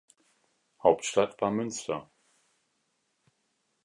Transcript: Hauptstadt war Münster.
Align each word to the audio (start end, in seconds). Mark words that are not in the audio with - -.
Hauptstadt 0.81 1.39
war 1.41 1.51
Münster. 1.51 2.09